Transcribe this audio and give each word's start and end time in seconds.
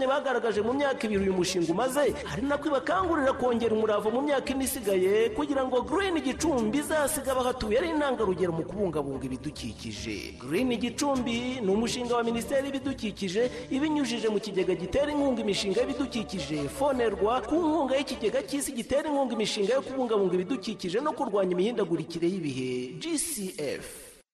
butandukanye 0.00 0.06
bagaragaje 0.06 0.60
mu 0.62 0.72
myaka 0.72 1.06
ibiri 1.06 1.20
uyu 1.28 1.32
mushinga 1.34 1.72
umaze 1.72 2.14
ari 2.32 2.42
nako 2.42 2.68
ibakangurira 2.68 3.32
kongera 3.32 3.74
umurava 3.74 4.10
mu 4.10 4.22
myaka 4.22 4.52
ine 4.52 4.64
isigaye 4.64 5.30
kugira 5.36 5.64
ngo 5.64 5.82
green 5.82 6.16
gicumbi 6.20 6.78
izasiga 6.78 7.32
abahatuye 7.32 7.78
ari 7.78 7.88
intangarugero 7.90 8.52
mu 8.52 8.62
kubungabunga 8.64 9.24
ibidukikije. 9.26 10.38
Green 10.40 10.70
gicumbi 10.78 11.60
ni 11.60 11.70
umushinga 11.70 12.16
wa 12.16 12.22
minisiteri 12.24 12.66
y'ibidukikije 12.66 13.50
ibinyujije 13.70 14.28
mu 14.28 14.38
kigega 14.40 14.74
gitera 14.74 15.10
inkunga 15.12 15.40
imishinga 15.42 15.80
y'ibidukikije 15.80 16.68
fonerwa 16.68 17.40
ku 17.44 17.54
nkunga 17.60 17.94
y'ikigega 17.96 18.40
cy'isi 18.48 18.72
gitera 18.72 19.08
inkunga 19.08 19.32
imishinga 19.36 19.72
yo 19.74 19.82
kubungabunga 19.82 20.34
ibidukikije 20.34 20.98
no 21.00 21.12
kurwanya 21.12 21.52
imihindagurikire 21.52 22.26
y'ibihe. 22.28 22.70
Gcf 23.02 23.86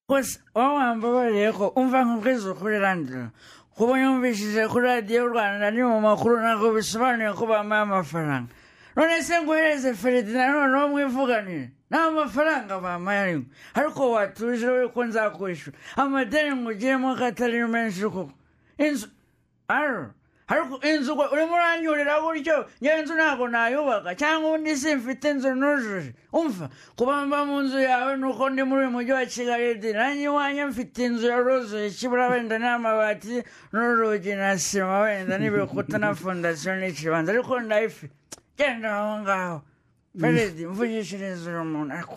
gusa 0.08 0.38
wowe 0.54 0.74
wambabariye 0.78 1.50
ko 1.52 1.72
umva 1.74 1.98
nkubwiza 2.06 2.54
ukuri 2.54 2.78
randira 2.78 3.30
kuba 3.77 3.98
yumvishije 4.00 4.68
kuri 4.68 4.86
radiyo 4.86 5.27
rwanda 5.29 5.70
ni 5.70 5.82
mu 5.82 6.00
makuru 6.00 6.40
ntabwo 6.40 6.72
bisobanuye 6.72 7.32
ko 7.36 7.46
bamuha 7.46 7.80
amafaranga 7.80 8.48
none 8.96 9.23
se 9.23 9.37
nguhereze 9.42 9.95
feridina 9.95 10.48
noneho 10.52 10.88
mwivuganire 10.88 11.70
nta 11.91 12.10
mafaranga 12.10 12.80
bampaye 12.80 13.20
ariko 13.20 13.45
ariko 13.74 14.02
watuje 14.12 14.88
ko 14.95 15.00
nzakwishyura 15.05 15.77
amadeni 15.97 16.56
ngugiyemo 16.56 17.14
ko 17.16 17.24
atari 17.24 17.60
menshi 17.69 18.02
koko 18.02 18.33
inzu 18.78 19.06
aro 19.69 20.11
ariko 20.48 20.74
inzu 20.88 21.12
urimo 21.32 21.55
uranyurira 21.59 22.20
gutyo 22.23 22.56
ngewe 22.82 22.98
inzu 23.00 23.14
ntabwo 23.14 23.48
nayubaka 23.48 24.14
cyangwa 24.14 24.48
ubundi 24.55 24.77
si 24.77 24.95
mfite 24.95 25.24
inzu 25.30 25.55
nujuje 25.55 26.14
umva 26.32 26.66
kuba 26.96 27.27
mba 27.27 27.45
mu 27.45 27.60
nzu 27.66 27.78
yawe 27.82 28.16
ni 28.16 28.24
uko 28.30 28.50
ndi 28.50 28.62
muri 28.62 28.80
uyu 28.86 28.91
mujyi 28.95 29.12
wa 29.12 29.27
kigali 29.27 29.92
nanjye 29.92 30.24
iwanjye 30.30 30.62
mfite 30.70 30.98
inzu 31.05 31.27
yaruzuye 31.27 31.86
ikibura 31.91 32.28
wenda 32.30 32.59
n'amabati 32.59 33.42
n'urugi 33.72 34.34
na 34.38 34.55
sima 34.59 35.00
wenda 35.02 35.34
n'ibikuta 35.38 35.98
na 35.98 36.14
fondasiyo 36.14 36.77
n'ikibanza 36.78 37.33
ariko 37.34 37.60
ndayifite 37.60 38.14
genda 38.58 38.88
aho 38.98 39.12
ngaho 39.22 39.58
feredi 40.20 40.62
mvugishiriza 40.67 41.50
uyu 41.50 41.64
muntu 41.64 41.91
ariko 41.94 42.14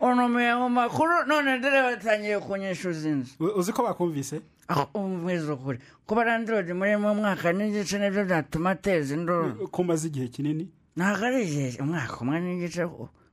unumiye 0.00 0.54
mu 0.54 0.68
makuru 0.68 1.12
none 1.28 1.58
dore 1.60 1.82
batangiye 1.82 2.38
kunyishyuza 2.38 3.08
inzu 3.08 3.32
uzi 3.56 3.72
ko 3.72 3.82
bakumvise? 3.82 4.40
Aho 4.68 4.88
umubwiza 4.94 5.52
ukuri 5.52 5.78
kuba 6.06 6.24
randirodi 6.24 6.72
muri 6.72 6.96
mu 6.96 7.14
mwaka 7.14 7.52
n'igice 7.52 7.98
ni 7.98 8.10
byo 8.10 8.24
byatuma 8.24 8.70
ateza 8.70 9.14
induru 9.14 9.68
ko 9.72 9.82
umaze 9.82 10.08
igihe 10.08 10.28
kinini? 10.28 10.64
Ntabwo 10.96 11.24
ari 11.26 11.38
igihe 11.46 11.68
umwaka 11.82 12.16
umwe 12.22 12.38
n'igice 12.40 12.82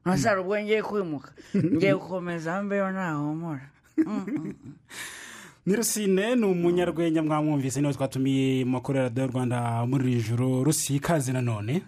ntasara 0.05 0.41
ubwo 0.41 0.55
ngiye 0.61 0.81
kwimuka. 0.83 1.29
Ngiye 1.55 1.93
gukomeza 1.99 2.63
mbeho 2.63 2.87
ntahumura 2.95 3.65
ni 5.67 5.75
rusine 5.75 6.35
ni 6.35 6.45
umunyarwenya 6.45 7.23
mwamwumvise 7.23 7.81
ni 7.81 7.87
we 7.87 7.93
twatumiye 7.93 8.65
mu 8.65 8.71
makuru 8.71 8.97
ya 8.97 9.03
radiyo 9.03 9.27
rwanda 9.27 9.85
muri 9.85 10.11
iri 10.11 10.21
joro 10.21 10.63
rusi 10.63 10.95
ikaze 10.95 11.31
nanone 11.33 11.81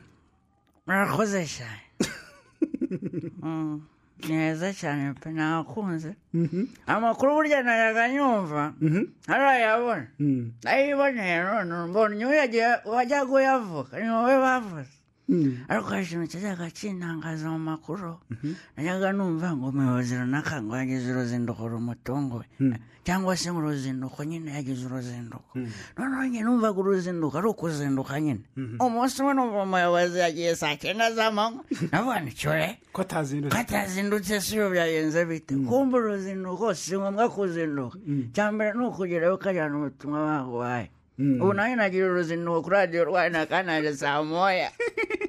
murakoze 0.87 1.47
cyane 1.47 1.81
Ni 4.27 4.35
heza 4.35 4.73
cyane 4.73 5.13
pe 5.21 5.29
nakunze 5.31 6.11
amakuru 6.87 7.33
burya 7.35 7.63
nayaga 7.63 8.09
nyumva. 8.11 8.73
Ntarayabona 9.27 10.07
Mm. 10.19 10.51
nayiboneye 10.63 11.37
none 11.43 11.87
mbonye 11.89 12.25
uyagiye 12.25 12.69
wajyaga 12.85 13.31
uyavuga 13.31 13.95
ni 13.99 14.09
wowe 14.09 14.35
bavuze. 14.45 14.91
Ariko 15.69 15.87
hari 15.89 16.03
ikintu 16.05 16.27
kintangaza 16.73 17.49
mu 17.49 17.59
makuru 17.59 18.17
najyaga 18.77 19.11
numva 19.13 19.53
ngo 19.55 19.69
umuyobozi 19.69 20.15
runaka 20.17 20.61
ngo 20.61 20.73
yagize 20.77 21.11
uruzinduko 21.11 21.61
rumutunguye 21.67 22.49
cyangwa 23.05 23.37
se 23.37 23.49
ngo 23.51 23.59
uruzinduko 23.61 24.23
nyine 24.23 24.51
yagize 24.57 24.85
uruzinduko 24.85 25.53
noneho 25.97 26.23
njye 26.25 26.41
numvaga 26.41 26.79
uruzinduko 26.79 27.37
ari 27.37 27.47
ukuzinduka 27.47 28.19
nyine 28.19 28.41
umunsi 28.79 29.21
umwe 29.21 29.33
numva 29.33 29.63
umuyobozi 29.63 30.17
yagiye 30.19 30.55
saa 30.55 30.75
cyenda 30.81 31.13
z'amanywa 31.13 31.63
navuga 31.91 32.19
ni 32.19 32.31
cyore 32.33 32.77
ko 33.49 33.57
atazindutse 33.61 34.41
si 34.41 34.57
yo 34.57 34.69
byagenze 34.69 35.25
bite 35.25 35.53
kumva 35.55 35.97
uruzinduko 35.97 36.73
si 36.73 36.97
ngombwa 36.97 37.29
kuzinduka 37.29 37.97
cya 38.33 38.51
mbere 38.51 38.73
ni 38.77 38.83
ukugerayo 38.85 39.35
ukajyana 39.37 39.77
ubutumwa 39.77 40.19
baguhaye 40.25 40.89
ubu 41.19 41.51
nawe 41.53 41.75
nagira 41.75 42.05
uruzinduko 42.07 42.61
kuri 42.63 42.75
radiyo 42.75 43.03
rwanda 43.05 43.43
kandi 43.45 43.91
saa 43.97 44.23
moya 44.23 44.71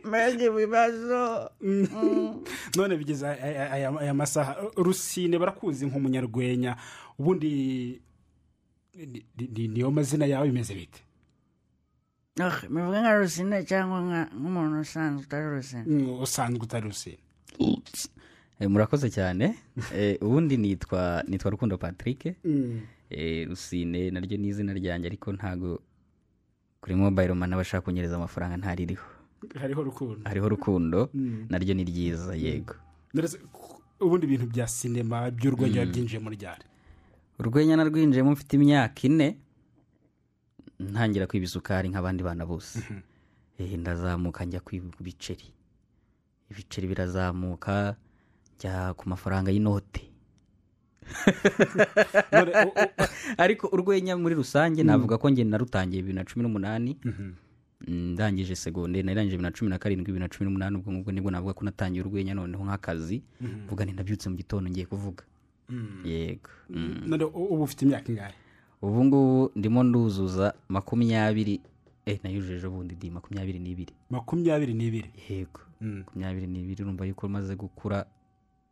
mbega 0.05 0.45
ibibazo 0.47 1.51
Mm. 1.61 2.45
none 2.77 2.97
bigeze 2.97 3.27
aya- 3.29 4.15
masaha. 4.15 4.57
Rusine 4.77 5.39
barakuzi 5.39 5.87
nk'umunyarwenya 5.87 6.77
ubundi 7.19 8.01
ni- 8.95 9.25
ni- 9.39 9.69
niyo 9.69 9.91
mazina 9.91 10.27
yawe 10.27 10.47
bimeze 10.49 10.75
bite? 10.75 11.01
Bivuga 12.71 13.01
nka 13.01 13.19
rusine 13.21 13.65
cyangwa 13.65 14.01
nk'umuntu 14.33 14.81
usanzwe 14.81 15.23
utari 15.27 15.47
rusine. 15.51 15.85
Mm, 15.87 16.21
usanzwe 16.23 16.63
utari 16.65 16.87
rusine. 16.89 17.19
Eh, 18.61 18.69
murakoze 18.69 19.11
cyane. 19.11 19.55
Eh, 19.95 20.17
ubundi 20.23 20.57
nitwa 20.57 21.23
nitwa 21.29 21.51
rukundo 21.51 21.79
patrick. 21.79 22.27
Eh, 23.11 23.49
rusine 23.49 24.11
naryo 24.11 24.37
ni 24.39 24.49
izina 24.49 24.73
ryanjye 24.73 25.07
ariko 25.09 25.33
ntago 25.33 25.83
kuri 26.81 26.95
mobile 26.97 27.35
man 27.35 27.53
abashaka 27.53 27.85
kunyereza 27.85 28.17
amafaranga 28.17 28.57
ntaririho 28.57 29.05
hariho 29.61 29.83
rukundo. 29.83 30.21
Hariho 30.25 30.49
rukundo. 30.49 31.11
Naryo 31.49 31.75
ni 31.75 31.85
ryiza 31.85 32.35
yego. 32.35 32.75
None 33.15 33.29
se, 33.29 33.39
ubundi 34.01 34.27
ibintu 34.27 34.47
bya 34.47 34.67
sinema 34.69 35.31
by'urwenya 35.31 35.87
byinjiye 35.87 36.21
muri 36.23 36.37
ryari? 36.37 36.65
Urwenya 37.39 37.77
narwinjiyemo 37.77 38.31
mfite 38.33 38.53
imyaka 38.57 39.01
ine 39.03 39.37
ntangira 40.81 41.27
kwiba 41.27 41.45
isukari 41.45 41.89
nk'abandi 41.89 42.23
bana 42.23 42.47
bose. 42.47 42.79
Eh, 43.61 43.79
ndazamuka 43.79 44.45
njya 44.45 44.61
kwiba 44.61 44.89
ku 44.97 45.03
biceri. 45.05 45.45
Ibiceri 46.51 46.87
birazamuka 46.89 47.97
njya 48.57 48.95
ku 48.97 49.09
mafaranga 49.09 49.51
y'inote. 49.51 50.03
Ariko 53.45 53.69
urwenya 53.73 54.17
muri 54.17 54.35
rusange 54.35 54.83
navuga 54.83 55.19
ko 55.19 55.31
njye 55.31 55.45
narutangiye 55.45 56.03
bibiri 56.03 56.17
na 56.17 56.25
cumi 56.25 56.43
n'umunani. 56.43 56.97
Mm, 57.05 57.35
ndangije 57.89 58.55
segonderi 58.57 59.07
narangije 59.07 59.37
bibiri 59.37 59.51
na 59.51 59.57
cumi 59.57 59.71
na 59.71 59.79
karindwi 59.79 60.07
bibiri 60.13 60.21
na 60.25 60.29
cumi 60.29 60.45
n'umunani 60.47 60.77
ubwo 60.77 60.93
ngubwo 60.93 61.13
ni 61.13 61.21
bwo 61.21 61.31
navuga 61.31 61.55
ko 61.55 61.65
natangiye 61.65 62.05
urwenya 62.05 62.35
noneho 62.35 62.65
nk'akazi 62.65 63.23
mvuga 63.41 63.85
nti 63.85 63.93
ndabyutse 63.97 64.29
mu 64.29 64.37
gitondo 64.37 64.71
ngiye 64.71 64.87
kuvuga. 64.87 65.25
Yego. 66.05 66.51
Mm. 66.71 67.03
none 67.07 67.25
u- 67.25 67.49
ubu 67.55 67.63
ufite 67.63 67.83
imyaka 67.85 68.13
ingahe? 68.13 68.35
Ubu 68.83 69.05
ngubu 69.05 69.51
ndimo 69.57 69.83
nduzuza 69.83 70.55
makumyabiri 70.69 71.61
eh 72.07 72.19
nayujuje 72.25 72.67
ubundi 72.67 72.95
di 72.97 73.11
makumyabiri 73.11 73.59
n'ibiri. 73.59 73.93
Makumyabiri 74.11 74.75
n'ibiri? 74.75 75.11
Yego. 75.29 75.61
Mm. 75.81 75.99
makumyabiri 76.05 76.47
n'ibiri 76.47 76.83
urumva 76.85 77.05
yuko 77.07 77.27
umaze 77.27 77.57
gukura 77.57 78.05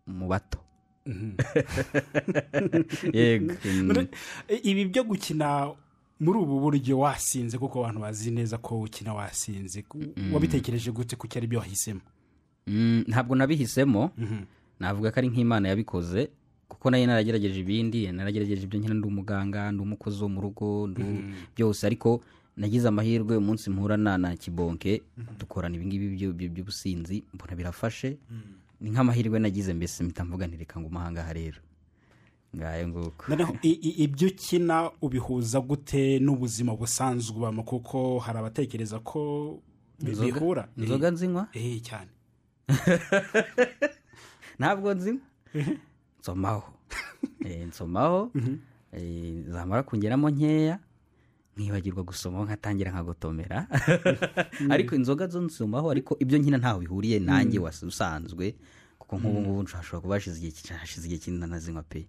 mu 0.07 0.29
bato. 0.29 0.59
Yego. 3.13 3.55
Mm. 3.65 3.87
None, 3.87 4.09
i- 4.49 4.71
ibi 4.71 4.85
byo 4.85 5.05
gukina 5.05 5.73
muri 6.21 6.39
ubu 6.39 6.61
buryo 6.61 6.99
wasinze 6.99 7.59
kuko 7.59 7.81
abantu 7.84 8.01
bazi 8.01 8.31
neza 8.31 8.59
ko 8.59 8.81
ukina 8.81 9.15
wasinze. 9.15 9.84
Wabitekereje 10.33 10.91
gute 10.93 11.17
kuko 11.17 11.39
ari 11.39 11.47
byo 11.47 11.59
wahisemo? 11.61 12.01
Mm, 12.67 13.05
ntabwo 13.09 13.34
nabihisemo. 13.37 14.11
Navuga 14.81 15.11
ko 15.11 15.19
ari 15.21 15.28
nk'imana 15.28 15.69
yabikoze 15.69 16.28
kuko 16.69 16.91
na 16.91 16.99
yo 16.99 17.07
naragerageje 17.07 17.61
ibindi 17.61 18.12
naragerageje 18.12 18.62
ibyo 18.67 18.78
nkina 18.81 18.95
ndi 18.95 19.07
umuganga 19.09 19.73
ndi 19.73 19.83
umukozi 19.83 20.23
wo 20.23 20.28
mu 20.28 20.41
rugo 20.41 20.87
ndi 20.91 21.05
byose. 21.57 21.87
Ariko 21.87 22.21
nagize 22.57 22.89
amahirwe 22.89 23.37
umunsi 23.37 23.71
mpura 23.71 23.97
na 23.97 24.19
na 24.19 24.37
kibonke 24.37 25.03
dukorana 25.39 25.77
ibingibi 25.77 26.28
by'ubusinzi 26.51 27.25
mbona 27.34 27.57
birafashe. 27.57 28.19
Ni 28.81 28.91
nk'amahirwe 28.91 29.39
nagize 29.39 29.75
mbese 29.75 30.05
mpita 30.05 30.25
mvuga 30.25 30.47
nti 30.47 30.57
reka 30.57 30.81
ngo 30.81 30.89
umuhangaha 30.89 31.33
rero. 31.33 31.59
Noneho 33.28 33.56
ibyo 33.62 34.28
ukina 34.28 34.91
ubihuza 35.03 35.60
gute 35.60 36.19
n'ubuzima 36.19 36.76
busanzwe 36.76 37.36
ubamo? 37.36 37.62
Kuko 37.62 38.19
hari 38.19 38.38
abatekereza 38.38 38.98
ko 39.04 39.60
bihura. 40.00 40.68
Inzoga 40.77 41.10
nzinywa? 41.10 41.48
Eh, 41.53 41.80
cyane. 41.83 42.10
Ntabwo 44.59 44.95
nzinywa. 44.95 45.21
Nsomaho. 46.21 46.72
Eh, 47.45 47.66
nsomaho. 47.68 48.30
Eh, 48.92 49.44
zamara 49.48 49.83
kungeramo 49.83 50.30
nkeya 50.30 50.78
nkibagirwa 51.56 52.03
gusomaho 52.03 52.44
nkatangira 52.44 52.91
nkagotomera. 52.91 53.68
Ariko 54.72 54.94
inzoga 54.97 55.27
zo 55.28 55.41
nsomaho 55.41 55.91
ariko 55.91 56.16
ibyo 56.21 56.39
nkina 56.39 56.56
ntaho 56.59 56.80
bihuriye 56.80 57.21
nanjye 57.21 57.59
wasi- 57.60 57.84
usanzwe. 57.86 58.54
Kuko 58.98 59.18
nk'ubu 59.21 59.41
ngubu 59.41 59.62
nshobora 59.62 60.01
kuba 60.01 60.15
hashize 60.16 61.04
igihe 61.04 61.18
kinini 61.21 61.47
nazinywa 61.47 61.83
pe. 61.84 62.09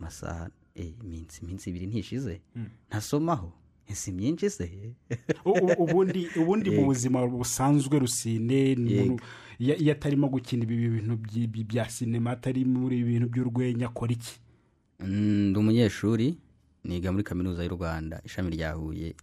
Amasaha 0.00 0.50
eh, 0.74 0.92
iminsi 1.04 1.44
iminsi 1.44 1.70
ibiri 1.70 1.86
ntishize. 1.86 2.40
Ntasomaho 2.88 3.52
ese 3.88 4.12
myinshi 4.12 4.50
se? 4.50 4.94
Ubundi 5.78 6.28
ubundi 6.36 6.70
mu 6.70 6.84
buzima 6.90 7.26
busanzwe 7.26 7.98
rusine 7.98 8.72
iyo 9.58 9.92
atarimo 9.92 10.28
gukina 10.28 10.62
ibi 10.66 10.88
bintu 10.88 11.16
by- 11.16 11.46
by- 11.46 11.64
bya 11.64 11.88
sinema 11.88 12.30
atari 12.36 12.64
muri 12.64 12.98
ibi 13.00 13.08
bintu 13.16 13.28
by'urwenya 13.28 13.86
akora 13.86 14.12
iki? 14.12 14.40
Mm, 15.00 15.50
ndi 15.50 15.58
umunyeshuri 15.58 16.36
niga 16.84 17.12
muri 17.12 17.24
kaminuza 17.24 17.64
y'u 17.64 17.72
rwanda 17.76 18.20
ishami 18.24 18.50
rya 18.56 18.72
huye. 18.72 19.14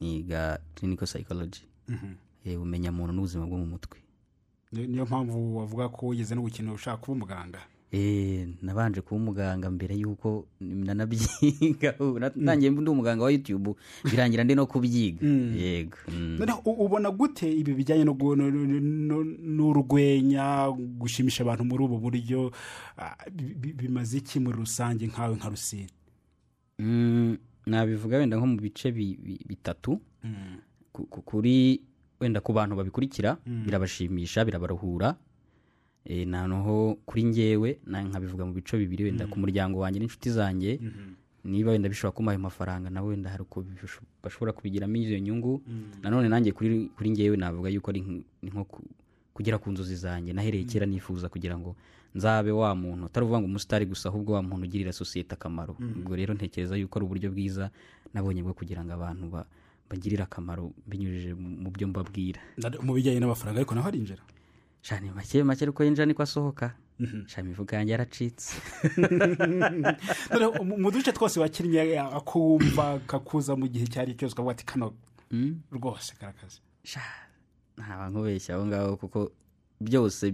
Niga 0.00 0.58
clinical 0.74 1.06
psychology. 1.06 1.62
Eh, 2.44 2.60
umenya 2.60 2.92
muntu 2.92 3.12
n'ubuzima 3.12 3.46
bwo 3.46 3.58
mu 3.58 3.66
mutwe. 3.66 3.98
Ni- 4.72 4.86
niyo 4.86 5.04
mpamvu 5.06 5.56
wavuga 5.56 5.88
ko 5.88 6.06
wigeze 6.06 6.34
no 6.34 6.42
gukina 6.42 6.72
ushaka 6.72 6.96
kuba 6.96 7.12
umuganga 7.16 7.60
nabanje 8.62 9.00
kuba 9.00 9.16
umuganga 9.20 9.70
mbere 9.70 9.96
y'uko 9.96 10.46
nanabyiga 10.60 11.94
natangiye 12.20 12.70
ndi 12.70 12.90
umuganga 12.90 13.24
wa 13.24 13.30
youtube 13.32 13.74
birangira 14.04 14.44
ndi 14.44 14.54
no 14.54 14.66
kubyiga. 14.66 15.24
Yego. 15.56 15.96
Mm. 16.08 16.36
noneho 16.38 16.60
u- 16.64 16.84
ubona 16.84 17.10
gute 17.10 17.48
ibi 17.52 17.72
bijyanye 17.74 18.04
n'urwenya 19.48 20.70
gushimisha 20.98 21.42
abantu 21.44 21.64
muri 21.64 21.84
ubu 21.84 21.98
buryo 21.98 22.52
bi- 23.32 23.54
bi- 23.54 23.72
bimaze 23.72 24.18
iki 24.18 24.40
muri 24.40 24.58
rusange 24.58 25.06
nkawe 25.06 25.36
nka 25.36 25.48
rusine? 25.48 25.88
Mm, 26.78 27.36
nabivuga 27.66 28.16
wenda 28.18 28.36
nko 28.36 28.46
mu 28.46 28.56
bice 28.60 28.92
bi- 28.92 29.16
bi- 29.16 29.40
bitatu. 29.48 30.00
Ku- 30.92 31.06
ku- 31.06 31.22
kuri 31.22 31.80
wenda 32.20 32.40
ku 32.40 32.52
bantu 32.52 32.76
babikurikira 32.76 33.36
birabashimisha 33.46 34.44
birabaruhura. 34.44 35.08
Eh, 35.08 35.16
noneho 36.06 36.98
kuri 37.06 37.24
ngewe 37.24 37.78
na- 37.86 38.02
nkabivuga 38.02 38.44
mu 38.46 38.52
bice 38.54 38.76
bibiri 38.78 39.04
wenda 39.04 39.26
ku 39.26 39.38
muryango 39.38 39.78
wanjye 39.84 40.00
n'inshuti 40.00 40.30
zanjye 40.30 40.80
niba 41.44 41.70
wenda 41.72 41.88
bishobora 41.88 42.12
kumuha 42.16 42.32
ayo 42.32 42.40
mafaranga 42.40 42.90
nawe 42.90 43.08
wenda 43.08 43.30
hari 43.30 43.42
uko 43.42 43.64
bashobora 44.22 44.52
kubigiramo 44.52 44.96
izo 44.96 45.18
nyungu. 45.18 45.62
Nanone 46.02 46.28
nanjye 46.28 46.52
kuri 46.52 46.90
ngewe 47.10 47.36
navuga 47.36 47.68
yuko 47.70 47.90
ari 47.90 48.00
nko 48.42 48.64
ku- 48.64 48.84
kugera 49.34 49.58
ku 49.58 49.70
nzozi 49.70 49.96
zanjye. 49.96 50.32
Nahereye 50.32 50.64
kera 50.64 50.86
nifuza 50.86 51.28
kugira 51.28 51.56
ngo 51.58 51.76
nzabe 52.14 52.50
wa 52.50 52.74
muntu. 52.74 53.06
Atari 53.06 53.24
uvuga 53.24 53.38
ngo 53.40 53.46
umusitari 53.48 53.86
gusa 53.86 54.08
ahubwo 54.08 54.32
wa 54.34 54.42
muntu 54.42 54.64
ugirira 54.66 54.92
sosiyete 54.92 55.34
akamaro. 55.38 55.76
Ubwo 55.78 56.16
rero 56.16 56.34
ntekereza 56.34 56.76
yuko 56.76 56.98
ari 56.98 57.04
uburyo 57.06 57.28
bwiza 57.30 57.70
nabonye 58.14 58.42
bwo 58.42 58.52
kugira 58.52 58.84
ngo 58.84 58.92
abantu 58.92 59.24
ba- 59.30 59.46
bagirire 59.88 60.22
akamaro 60.24 60.72
binyujije 60.86 61.32
mu 61.38 61.70
byo 61.70 61.88
mbabwira. 61.88 62.40
Mu 62.82 62.92
bijyanye 62.98 63.20
n'amafaranga 63.20 63.60
ariko 63.62 63.72
naho 63.74 63.86
harinjira 63.88 64.20
shani 64.82 65.10
make 65.14 65.42
make 65.44 65.62
ariko 65.64 65.84
yinjira 65.84 66.06
niko 66.06 66.22
asohoka. 66.22 66.74
Shani 67.26 67.46
imifuka 67.48 67.76
yanjye 67.76 67.92
yaracitse. 67.92 68.54
Mu- 70.64 70.90
duce 70.90 71.12
twose 71.12 71.40
wakinnye 71.40 71.98
akumva 72.00 72.98
kakuza 73.06 73.56
mu 73.56 73.68
gihe 73.68 73.84
icyo 73.84 74.00
ari 74.02 74.12
cyo 74.14 74.18
cyose 74.28 74.32
ukavuga 74.34 74.52
ati 74.52 74.66
kano 74.66 74.94
Mm. 75.30 75.60
rwose 75.72 76.14
karakazi 76.20 76.60
ntaba 77.76 78.08
nkubeshya 78.10 78.54
aho 78.56 78.66
ngaho 78.66 78.96
kuko 78.96 79.30
byose 79.80 80.32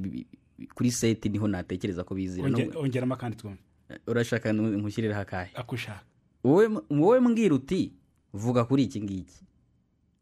kuri 0.74 0.90
seti 0.90 1.28
ni 1.28 1.38
ho 1.38 1.48
natekereza 1.48 2.04
ko 2.06 2.14
bizira. 2.14 2.46
Ongeramo 2.78 3.14
akandi 3.14 3.36
twumve. 3.36 3.58
urashaka 4.06 4.52
nkushyirireho 4.52 5.20
akahe 5.20 5.50
akushaka. 5.54 6.04
Wowe 6.44 6.68
wowe 6.90 7.20
mbwira 7.20 7.54
uti 7.54 7.92
vuga 8.32 8.64
kuri 8.64 8.82
iki 8.86 9.02
ngiki. 9.02 9.42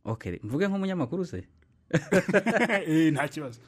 Ok 0.05 0.41
mvuge 0.43 0.69
nk'umunyamakuru 0.69 1.25
se. 1.27 1.45
Eh, 2.89 3.13
nta 3.13 3.29
kibazo. 3.29 3.61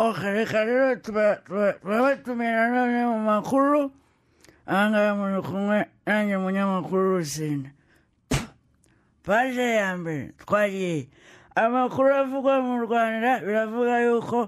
Ok 0.00 0.18
reka 0.32 0.64
rero 0.64 0.96
tuba- 1.04 1.40
tuba- 1.44 1.76
turabatumira 1.80 2.62
none 2.72 3.00
mu 3.12 3.18
makuru 3.30 3.92
ahangaha 4.66 5.12
muri 5.18 5.38
kumwe 5.44 5.78
nanjye 6.06 6.34
umunyamakuru 6.40 7.20
rusine 7.20 7.68
paje 9.24 9.66
ya 9.76 9.92
mbere 10.00 10.32
twagiye 10.40 11.08
amakuru 11.52 12.08
avugwa 12.16 12.54
mu 12.64 12.74
rwanda 12.88 13.44
biravuga 13.44 13.94
yuko 14.08 14.38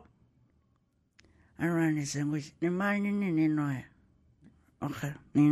hano 1.60 1.72
handitse 1.84 2.24
ngo 2.24 2.36
iki? 2.40 2.52
ni 2.60 2.68
mani 2.70 3.12
nini 3.12 3.44
ntoya 3.52 3.84
ok 4.80 4.98
ni 5.36 5.42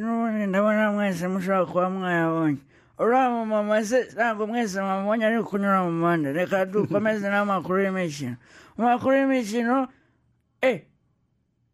n'ubundi 0.00 0.46
ndabona 0.48 0.88
mwese 0.96 1.28
mushobora 1.28 1.68
se 3.84 4.08
ntabwo 4.14 4.46
mwese 4.46 4.80
mwamubonye 4.80 5.24
ari 5.26 5.42
kunyura 5.42 5.82
mu 5.84 5.92
muhanda 5.92 6.32
reka 6.32 6.64
dukomeze 6.66 7.26
n'amakuru 7.32 7.82
y'imikino 7.82 8.36
mu 8.78 8.84
makuru 8.84 9.12
y'imikino 9.16 9.88
eh 10.62 10.82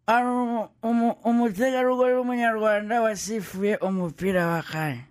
hari 0.07 0.27
umu- 0.27 0.69
umu- 0.83 1.19
umutegarugori 1.25 2.15
w'umunyarwanda 2.15 3.03
wasifuye 3.05 3.77
umupira 3.77 4.47
wa 4.47 4.63
kane 4.63 5.05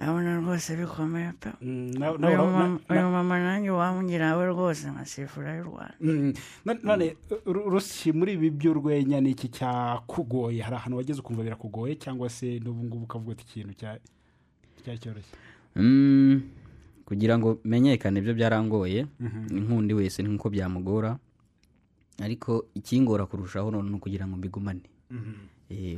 Mm, 0.00 0.06
mm, 0.06 0.12
mm. 0.12 0.22
ndabona 0.24 0.40
rwose 0.40 0.76
bikomeye 0.76 1.32
pe 1.40 1.50
Mm, 1.60 1.92
uyu 2.88 3.00
na- 3.00 3.10
mama- 3.10 3.38
nanjye 3.38 3.70
wamugira 3.70 4.36
we 4.36 4.46
rwose 4.46 4.88
nkasifura 4.90 5.56
y'u 5.56 5.64
rwanda 5.64 5.94
Mm, 6.00 6.32
no- 6.64 6.78
none 6.82 7.16
Ru- 7.46 7.68
rusi 7.70 8.12
muri 8.12 8.32
ibi 8.32 8.50
by'urwenya 8.50 9.20
ni 9.20 9.30
iki 9.36 9.48
cyakugoye 9.48 10.62
hari 10.62 10.76
ahantu 10.76 10.96
wageze 10.96 11.20
ukumva 11.20 11.42
birakugoye 11.42 11.94
cyangwa 12.00 12.28
se 12.30 12.58
n'ubu 12.64 12.84
ngubu 12.84 13.04
ukavuga 13.04 13.32
ati 13.32 13.44
ikintu 13.44 13.74
cyoroshye? 13.76 15.36
Mm, 15.76 16.40
kugira 17.04 17.38
ngo 17.38 17.58
menyekane 17.64 18.18
ibyo 18.24 18.34
byarangoye 18.34 19.06
inkundi 19.52 19.94
wese 19.94 20.22
ni 20.22 20.28
nk'uko 20.32 20.48
byamugora 20.50 21.18
ariko 22.22 22.64
ikingora 22.74 23.26
kurushaho 23.26 23.70
ni 23.70 23.94
ukugira 23.94 24.26
ngo 24.26 24.36
mbigumane. 24.36 24.80
Eh, 25.10 25.16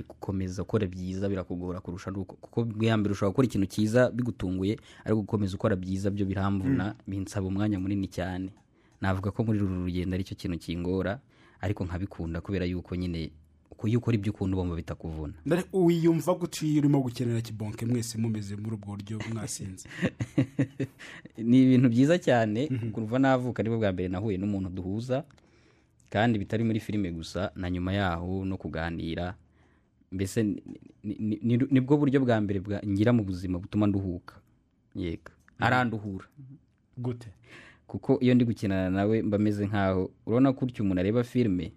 gukomeza 0.08 0.62
ukora 0.62 0.86
byiza 0.86 1.28
birakugora 1.28 1.80
kurusha 1.80 2.10
nuko 2.10 2.36
kuko 2.36 2.64
bwa 2.64 2.96
mbere 2.96 3.12
ushobora 3.12 3.30
gukora 3.32 3.46
ikintu 3.46 3.66
cyiza 3.66 4.10
bigutunguye 4.10 4.78
ariko 5.04 5.20
gukomeza 5.20 5.54
ukora 5.56 5.76
byiza 5.76 6.10
byo 6.10 6.26
biramvuna 6.26 6.94
binsaba 7.06 7.46
umwanya 7.46 7.80
munini 7.80 8.08
cyane. 8.08 8.52
Navuga 9.00 9.30
ko 9.30 9.44
muri 9.44 9.58
uru 9.58 9.84
rugendo 9.84 10.14
ari 10.14 10.24
cyo 10.24 10.36
kintu 10.36 10.58
kingora 10.58 11.18
ariko 11.60 11.84
nkabikunda 11.84 12.40
kubera 12.40 12.64
yuko 12.64 12.96
nyine 12.96 13.32
iyo 13.88 13.98
ukora 13.98 14.14
ibyo 14.14 14.32
ukunda 14.32 14.56
ubumva 14.56 14.76
bitakuvuna 14.76 15.34
wiyumva 15.72 16.34
gutyo 16.34 16.68
iyo 16.68 16.78
urimo 16.78 17.00
gukenera 17.00 17.40
kibonke 17.40 17.86
mwese 17.86 18.18
mumeze 18.18 18.56
muri 18.56 18.74
ubwo 18.76 18.94
buryo 18.94 19.18
mwasinze? 19.32 19.88
Ni 21.48 21.62
ibintu 21.62 21.88
byiza 21.88 22.18
cyane 22.18 22.68
kuva 22.92 23.18
navuka 23.18 23.62
ni 23.62 23.68
bwo 23.68 23.78
bwa 23.78 23.92
mbere 23.92 24.08
nahuye 24.08 24.38
n'umuntu 24.38 24.68
duhuza 24.70 25.24
kandi 26.10 26.38
bitari 26.38 26.64
muri 26.64 26.80
filime 26.80 27.10
gusa 27.10 27.50
na 27.56 27.70
nyuma 27.70 27.92
yaho 27.92 28.44
no 28.44 28.56
kuganira 28.56 29.34
mbese 30.12 30.42
ni- 30.42 30.62
ni- 31.04 31.16
ni- 31.20 31.40
ni- 31.42 31.68
ni 31.70 31.80
bwo 31.80 31.96
buryo 31.96 32.20
bwa 32.20 32.40
mbere 32.40 32.60
ngira 32.86 33.12
mu 33.12 33.24
buzima 33.24 33.58
butuma 33.58 33.86
nduhuka. 33.86 34.34
Yego. 34.94 35.32
Aranduhura. 35.58 36.26
Gute? 36.98 37.28
Kuko 37.86 38.18
iyo 38.20 38.34
ndi 38.34 38.44
gukinana 38.44 38.90
nawe 38.90 39.22
mba 39.22 39.38
meze 39.38 39.66
nkaho 39.66 40.10
urabona 40.26 40.52
ko 40.52 40.64
utyo 40.64 40.84
umuntu 40.84 41.00
areba 41.00 41.24
filime 41.24 41.72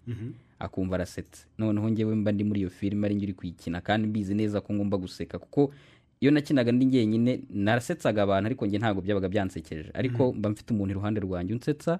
akumva 0.59 0.95
arasetse 0.95 1.45
noneho 1.59 1.89
ngewe 1.91 2.15
mba 2.15 2.31
ndi 2.31 2.43
muri 2.43 2.59
iyo 2.59 2.69
filime 2.69 3.05
ari 3.07 3.15
njye 3.15 3.25
uri 3.25 3.33
kuyikina 3.33 3.81
kandi 3.81 4.07
mbizi 4.07 4.33
neza 4.35 4.61
ko 4.61 4.73
ngomba 4.73 4.97
guseka. 4.97 5.39
Kuko 5.39 5.71
iyo 6.19 6.31
nakinaga 6.31 6.71
ndi 6.71 6.85
njyenyine 6.85 7.41
narasetsaga 7.49 8.23
abantu 8.23 8.45
ariko 8.47 8.65
njye 8.65 8.79
ntabwo 8.79 9.01
byabaga 9.01 9.29
byansekeje. 9.29 9.91
Ariko 9.93 10.33
mba 10.33 10.49
mfite 10.49 10.71
umuntu 10.73 10.91
iruhande 10.91 11.19
rwanjye 11.19 11.53
unsetsa 11.53 11.99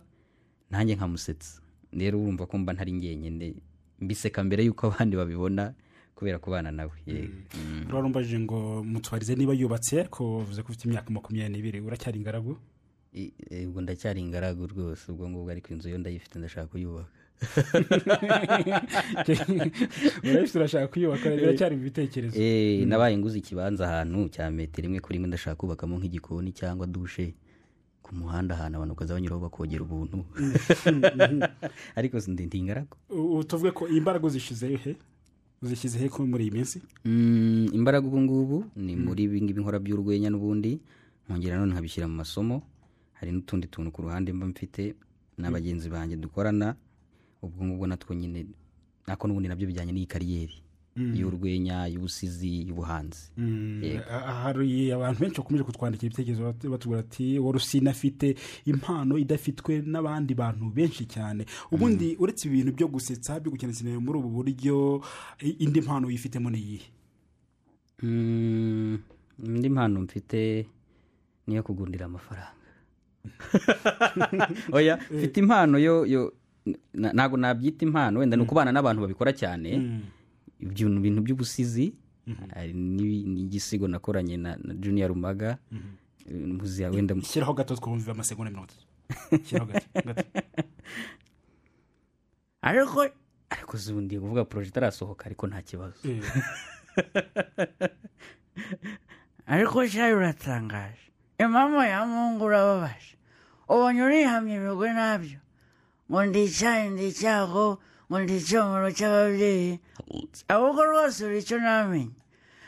nanjye 0.71 0.95
nkamusetsa. 0.95 1.61
Rero 1.93 2.19
urumva 2.21 2.45
ko 2.47 2.57
mba 2.57 2.73
ntari 2.73 2.91
njyenyine 2.91 3.53
mbiseka 3.99 4.43
mbere 4.43 4.63
y'uko 4.65 4.87
abandi 4.91 5.15
babibona 5.15 5.73
kubera 6.15 6.39
kubana 6.39 6.71
nawe. 6.71 6.91
Yego 7.05 7.33
Mm. 7.55 7.85
rero 7.91 8.09
mbajije 8.09 8.39
ngo 8.39 8.83
mutwarize 8.83 9.35
niba 9.35 9.53
yubatse 9.53 9.99
ariko 9.99 10.37
uvuze 10.37 10.61
ko 10.63 10.67
ufite 10.71 10.85
imyaka 10.87 11.11
makumyabiri 11.11 11.51
n'ibiri 11.53 11.79
uracyari 11.83 12.17
ingaragu? 12.19 12.57
I- 13.13 13.33
ubwo 13.67 13.81
ndacyari 13.81 14.21
ingaragu 14.21 14.67
rwose 14.67 15.11
ubwo 15.11 15.29
ngubwo 15.29 15.51
ariko 15.51 15.73
inzu 15.73 15.89
yo 15.89 15.97
ndayifite 15.97 16.39
ndashaka 16.39 16.67
kuyubaka. 16.67 17.09
Urabifite 20.23 20.59
urashaka 20.59 20.87
kuyubaka 20.87 21.29
biracyari 21.29 21.75
mu 21.75 21.83
bitekerezo. 21.83 22.39
Eh, 22.41 22.87
nabaye 22.87 23.17
nguze 23.17 23.37
ikibanza 23.39 23.85
ahantu 23.87 24.29
cya 24.29 24.51
metero 24.51 24.85
imwe 24.87 24.99
kuri 24.99 25.15
imwe 25.19 25.27
ndashaka 25.27 25.55
kubakamo 25.55 25.97
nk'igikoni 25.99 26.51
cyangwa 26.51 26.87
dushe. 26.87 27.33
Ku 28.03 28.15
muhanda 28.15 28.55
ahantu 28.55 28.77
abantu 28.77 28.93
bakaza 28.95 29.13
banyuraho 29.17 29.41
bakogera 29.41 29.81
ubuntu. 29.83 30.25
Ariko 31.99 32.19
si 32.21 32.31
ingaragu. 32.31 32.95
Tuvuge 33.47 33.71
ko 33.71 33.87
imbaraga 33.87 34.27
uzishyize 34.27 34.77
he? 34.77 34.95
Uzishyize 35.61 35.97
he 35.99 36.09
muri 36.25 36.43
iyi 36.47 36.51
minsi? 36.51 36.81
Mm, 37.05 37.69
imbaraga 37.73 38.07
ubu 38.07 38.19
ngubu 38.21 38.57
ni 38.75 38.95
muri 38.95 39.23
ibi 39.23 39.41
ngibi 39.41 39.61
nkora 39.61 39.79
by'urwenya 39.79 40.29
n'ubundi 40.29 40.79
nkongera 41.27 41.57
none 41.57 41.71
nkabishyira 41.73 42.07
mu 42.07 42.15
masomo 42.21 42.61
hari 43.13 43.31
n'utundi 43.31 43.67
tuntu 43.67 43.91
ku 43.91 44.01
ruhande 44.01 44.33
mba 44.33 44.45
mfite 44.47 44.95
na 45.37 45.51
bagenzi 45.51 45.89
banjye 45.89 46.15
dukorana 46.17 46.75
ubwo 47.41 47.65
ngubwo 47.65 47.87
natwo 47.87 48.13
nyine 48.15 48.45
nako 49.07 49.27
n'ubundi 49.27 49.49
na 49.49 49.55
byo 49.55 49.67
bijyanye 49.67 49.91
n'iyi 49.91 50.05
kariyeri. 50.07 50.57
Y'urwenya 50.95 51.87
y'ubusizi 51.87 52.67
y'ubuhanzi. 52.67 53.29
Ah, 54.09 54.33
hari 54.43 54.91
abantu 54.91 55.19
benshi 55.19 55.37
bakomeje 55.37 55.63
kutwandikira 55.63 56.07
ibitekerezo 56.07 56.43
bat- 56.43 56.69
batubwira 56.69 56.99
ati 57.03 57.39
wa 57.39 57.51
rusine 57.51 57.89
afite 57.89 58.35
impano 58.65 59.17
idafitwe 59.17 59.81
n'abandi 59.85 60.33
bantu 60.35 60.69
benshi 60.71 61.05
cyane. 61.05 61.45
Ubundi 61.71 62.15
uretse 62.19 62.47
ibintu 62.47 62.71
byo 62.71 62.87
gusetsa 62.87 63.39
byo 63.39 63.51
gukina 63.51 63.73
sinema 63.73 63.99
muri 63.99 64.19
ubu 64.19 64.29
buryo 64.29 65.01
indi 65.59 65.81
mpano 65.81 66.07
yifitemo 66.09 66.49
ni 66.49 66.59
iyihe? 66.59 66.87
Mm, 68.03 68.99
indi 69.43 69.69
mpano 69.69 70.01
mfite 70.01 70.67
niyo 71.47 71.63
kugundira 71.63 72.05
amafaranga. 72.05 72.55
Oya 74.71 74.95
mfite 75.11 75.37
impano 75.39 75.75
yo 75.79 76.31
ntabwo 76.93 77.37
nabyita 77.37 77.85
impano 77.85 78.19
wenda 78.19 78.37
ni 78.37 78.43
ukubana 78.43 78.71
n'abantu 78.71 79.01
babikora 79.01 79.33
cyane. 79.33 80.01
Ibyo 80.59 80.89
bintu 80.89 81.21
by'ubusizi 81.21 81.93
n'ibi- 82.73 83.25
n'igisigo 83.27 83.87
nakoranye 83.87 84.37
na 84.37 84.57
junior 84.81 85.09
rumaga 85.09 85.57
muziya 86.29 86.89
wenda 86.89 87.13
shyiraho 87.21 87.53
gato 87.53 87.75
twumve 87.75 88.11
amasegonda 88.11 88.49
mirongo 88.51 88.67
itatu. 88.71 88.85
Shyiraho 89.45 89.67
gato 89.71 89.87
gato. 89.93 90.23
Ariko 92.61 93.05
ariko 93.49 93.77
zundi 93.77 94.19
kuvuga 94.19 94.45
poroje 94.45 94.69
itarasohoka 94.69 95.25
ariko 95.25 95.47
nta 95.47 95.61
kibazo. 95.61 95.95
Eh, 96.03 96.17
ariko 99.45 99.87
cyari 99.87 100.13
uratangaje. 100.15 101.05
Impamvu 101.37 101.77
ya 101.83 102.05
mungu 102.05 102.45
urababaje. 102.45 103.17
Ubonye 103.69 104.01
urihamye 104.03 104.55
ibigwi 104.55 104.89
na 104.93 105.17
byo. 105.17 105.39
Ngo 106.09 106.25
ndi 106.25 106.43
icyayi 106.49 106.89
ndi 108.09 108.35
icyomoro 108.37 108.87
cy'ababyeyi 108.97 109.79
ahubwo 110.47 110.81
rwose 110.85 111.25
uri 111.25 111.39
icyo 111.41 111.57
namenye 111.59 112.13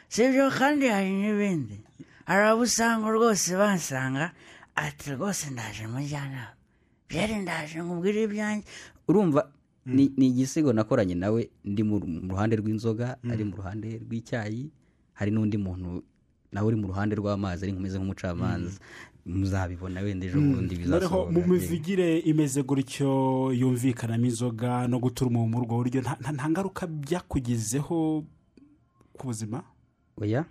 si 0.10 0.24
ibyo 0.25 0.50
kandi 0.51 0.86
hari 0.88 1.12
n'ibindi 1.13 1.77
hari 2.25 2.44
abo 2.50 2.62
usanga 2.65 3.08
rwose 3.12 3.53
bansanga 3.60 4.32
ati 4.75 5.13
rwose 5.15 5.50
ndaje 5.53 5.88
mujyanama 5.88 6.53
byari 7.10 7.36
ndaje 7.44 7.77
nkubwire 7.82 8.24
ibyanjye 8.27 8.65
urumva 9.08 9.41
ni 9.86 10.12
ni 10.17 10.27
igisigo 10.27 10.74
nakoranye 10.74 11.15
nawe. 11.15 11.48
Ndi 11.63 11.84
mu 11.84 11.96
mu 12.03 12.36
ruhande 12.36 12.56
rw'inzoga 12.60 13.15
ari 13.32 13.44
mu 13.48 13.56
ruhande 13.56 14.03
rw'icyayi 14.03 14.67
hari 15.15 15.32
n'undi 15.32 15.56
muntu 15.58 16.03
nawe 16.51 16.67
uri 16.67 16.75
mu 16.75 16.88
ruhande 16.91 17.15
rw'amazi 17.15 17.63
ari 17.63 17.72
nkumeze 17.72 17.96
nk'umucamanza. 17.96 18.84
Muzabibona 19.28 20.02
wenda 20.02 20.26
ejo 20.26 20.40
bundi 20.40 20.76
noneho 20.76 21.26
mu 21.32 21.42
bizasohoka 21.42 21.48
mivugire 21.48 22.20
imeze 22.20 22.64
gutyo 22.64 23.12
yumvikanamo 23.54 24.26
inzoga 24.26 24.88
no 24.88 24.98
guturuma 25.00 25.40
muri 25.44 25.64
ubwo 25.64 25.76
buryo 25.78 26.00
nta 26.02 26.50
ngaruka 26.50 26.88
byakugizeho 26.88 28.24
ku 29.18 29.24
buzima? 29.28 29.64
Oya 30.22 30.46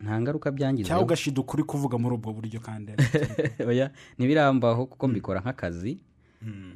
nta 0.00 0.20
ngaruka 0.20 0.50
byangizeho. 0.50 0.88
Cyangwa 0.88 1.04
ugashida 1.04 1.40
ukuri 1.40 1.62
kuvuga 1.62 1.98
muri 1.98 2.14
ubwo 2.14 2.32
buryo 2.32 2.60
kandi. 2.60 2.92
Oya 3.70 3.90
ntibirambaho 4.18 4.86
kuko 4.86 5.08
mbikora 5.08 5.40
nk'akazi. 5.40 5.98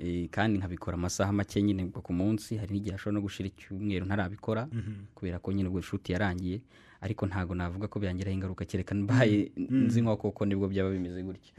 Eh, 0.03 0.29
kandi 0.31 0.59
nkabikora 0.59 0.95
amasaha 0.97 1.33
make 1.33 1.63
nyine 1.63 1.87
ku 1.87 2.13
munsi 2.13 2.57
hari 2.59 2.75
n'igihe 2.75 2.95
ashobora 2.99 3.15
no 3.15 3.23
gushira 3.23 3.47
icyumweru 3.47 4.07
ntarabikora. 4.07 4.67
Kubera 5.15 5.39
ko 5.39 5.53
nyine 5.53 5.69
ubwo 5.69 5.81
shuti 5.81 6.13
yarangiye. 6.13 6.61
Ariko 7.03 7.27
ntabwo 7.27 7.55
navuga 7.55 7.89
ko 7.91 7.99
byangiraho 7.99 8.35
ingaruka 8.35 8.65
kereka 8.65 8.95
mbaye 8.95 9.51
nzi 9.59 10.01
nko 10.07 10.17
koko 10.17 10.47
ni 10.47 10.55
bwo 10.55 10.69
byaba 10.71 10.91
bimeze 10.95 11.23
gutya. 11.23 11.53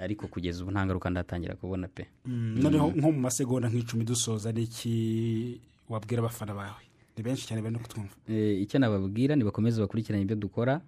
Ariko 0.00 0.26
kugeza 0.32 0.62
ubu 0.64 0.72
nta 0.72 0.86
ngaruka 0.88 1.10
ndatangira 1.12 1.54
kubona 1.60 1.88
pe. 1.88 2.06
Mm, 2.24 2.56
noneho 2.62 2.88
nko 2.96 3.12
mu 3.12 3.20
masegonda 3.20 3.68
nk'icumi 3.68 4.04
dusoza 4.08 4.48
n'iki 4.52 5.60
wabwira 5.88 6.20
abafana 6.24 6.54
bawe? 6.54 6.82
Ni 7.16 7.22
benshi 7.22 7.46
cyane 7.46 7.62
bari 7.62 7.74
no 7.74 7.80
kutwumva 7.84 8.14
Eh, 8.28 8.62
icyo 8.64 8.78
nababwira 8.80 9.36
nibakomeze 9.36 9.80
bakurikirane 9.80 10.22
ibyo 10.24 10.36
dukora 10.36 10.80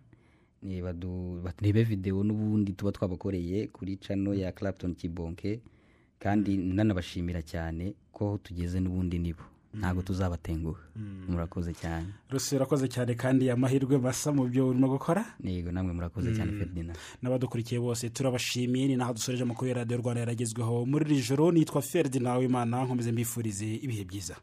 ni 0.63 0.81
badu- 0.83 1.41
barebe 1.45 1.83
videwo 1.85 2.25
n'ubundi 2.25 2.73
tuba 2.73 2.93
twabakoreye 2.93 3.67
kuri 3.69 3.97
cano 3.97 4.35
ya 4.35 4.53
clapton 4.53 4.95
kibonke 4.95 5.61
kandi 6.19 6.57
nanabashimira 6.57 7.43
cyane 7.43 7.95
ko 8.13 8.25
aho 8.27 8.39
tugeze 8.39 8.81
n'ubundi 8.81 9.19
nibo. 9.19 9.45
Ntabwo 9.75 10.03
tuzabatenguha 10.03 10.81
murakoze 11.29 11.73
cyane. 11.75 12.07
Rusi 12.31 12.57
urakoze 12.57 12.89
cyane 12.89 13.15
kandi 13.15 13.51
amahirwe 13.51 13.99
masa 13.99 14.33
mu 14.33 14.45
byo 14.51 14.69
urimo 14.69 14.89
gukora. 14.89 15.25
Yego 15.45 15.73
namwe 15.73 15.93
murakoze 15.93 16.35
cyane 16.37 16.53
ferdinand. 16.59 16.99
N'abadukurikiye 17.23 17.81
bose 17.81 18.11
turabashimiye 18.11 18.87
ni 18.89 18.97
naho 18.97 19.13
dusoreje 19.15 19.43
amakuru 19.43 19.69
ya 19.69 19.75
radiyo 19.87 19.99
rwanda 20.03 20.21
yaragezweho. 20.21 20.87
Muri 20.87 21.05
iri 21.07 21.23
joro 21.23 21.53
nitwa 21.53 21.83
ferdinand 21.83 22.41
wimana 22.43 22.85
nkomeze 22.85 23.13
mbifurize 23.13 23.67
ibihe 23.85 24.05
byiza. 24.05 24.37